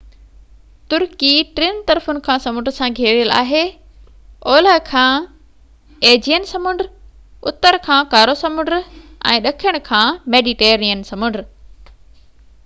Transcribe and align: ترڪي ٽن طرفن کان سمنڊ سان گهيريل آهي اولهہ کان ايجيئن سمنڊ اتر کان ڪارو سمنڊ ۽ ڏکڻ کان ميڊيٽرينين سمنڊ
ترڪي 0.91 1.31
ٽن 1.57 1.75
طرفن 1.91 2.19
کان 2.27 2.39
سمنڊ 2.45 2.71
سان 2.77 2.95
گهيريل 2.99 3.33
آهي 3.41 3.61
اولهہ 4.53 4.81
کان 4.89 5.27
ايجيئن 6.13 6.49
سمنڊ 6.55 6.83
اتر 7.53 7.79
کان 7.89 8.09
ڪارو 8.17 8.37
سمنڊ 8.43 8.75
۽ 9.37 9.47
ڏکڻ 9.51 9.81
کان 9.93 10.21
ميڊيٽرينين 10.37 11.05
سمنڊ 11.15 11.41